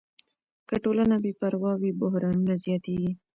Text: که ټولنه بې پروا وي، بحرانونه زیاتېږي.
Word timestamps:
که 0.67 0.75
ټولنه 0.83 1.15
بې 1.23 1.31
پروا 1.39 1.71
وي، 1.81 1.91
بحرانونه 2.01 2.53
زیاتېږي. 2.65 3.11